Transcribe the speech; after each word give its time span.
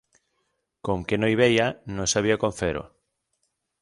Com 0.87 1.03
que 1.11 1.19
no 1.21 1.29
hi 1.33 1.37
veia, 1.41 1.67
no 1.99 2.07
sabia 2.15 2.39
com 2.45 2.57
fer-ho. 2.63 2.83